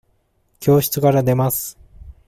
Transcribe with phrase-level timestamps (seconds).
[0.59, 1.77] 教室から出ます。